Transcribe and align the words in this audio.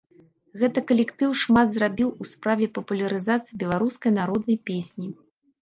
Гэты 0.61 0.79
калектыў 0.91 1.35
шмат 1.41 1.67
зрабіў 1.75 2.09
у 2.25 2.27
справе 2.31 2.71
папулярызацыі 2.79 3.61
беларускай 3.65 4.11
народнай 4.19 4.57
песні. 4.73 5.07